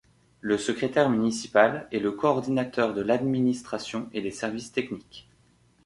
Le 0.39 0.57
Secrétaire 0.57 1.11
municipal 1.11 1.87
est 1.91 1.99
le 1.99 2.11
coordinateur 2.11 2.95
de 2.95 3.01
l’administration 3.03 4.09
et 4.13 4.23
des 4.23 4.31
services 4.31 4.71
techniques. 4.71 5.29